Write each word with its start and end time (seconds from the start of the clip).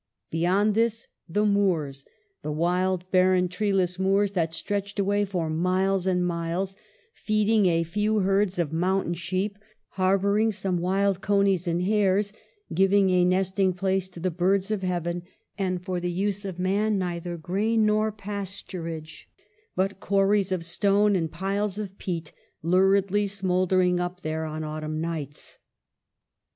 Beyond 0.31 0.73
this 0.73 1.09
the 1.29 1.45
moors, 1.45 2.05
the 2.41 2.51
wild, 2.51 3.07
barren, 3.11 3.47
tree 3.47 3.71
less 3.71 3.99
moors, 3.99 4.31
that 4.31 4.51
stretch 4.51 4.97
away 4.97 5.25
for 5.25 5.47
miles 5.47 6.07
and 6.07 6.25
miles, 6.25 6.75
feeding 7.13 7.67
a 7.67 7.83
few 7.83 8.21
herds 8.21 8.57
of 8.57 8.73
mountain 8.73 9.13
sheep, 9.13 9.59
harbor 9.89 10.39
ing 10.39 10.53
some 10.53 10.79
wild 10.79 11.21
conies 11.21 11.67
and 11.67 11.83
hares, 11.83 12.33
giving 12.73 13.11
a 13.11 13.23
nesting 13.23 13.73
place 13.73 14.09
to 14.09 14.19
the 14.19 14.31
birds 14.31 14.71
of 14.71 14.81
heaven, 14.81 15.21
and, 15.55 15.83
for 15.85 15.99
the 15.99 16.09
use 16.11 16.45
of 16.45 16.57
man, 16.57 16.97
neither 16.97 17.37
grain 17.37 17.85
nor 17.85 18.11
pasturage, 18.11 19.25
but 19.75 19.99
quarries 19.99 20.51
of 20.51 20.65
stone 20.65 21.15
and 21.15 21.31
piles 21.31 21.77
of 21.77 21.95
peat 21.99 22.31
luridly 22.63 23.27
smouldering 23.27 23.99
up 23.99 24.21
there 24.21 24.45
on 24.45 24.63
autumn 24.63 24.99
nights. 24.99 25.59